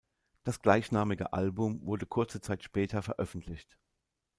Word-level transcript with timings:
Das 0.43 0.63
gleichnamige 0.63 1.31
Album 1.31 1.85
wurde 1.85 2.07
kurze 2.07 2.41
Zeit 2.41 2.63
später 2.63 3.03
veröffentlicht. 3.03 3.77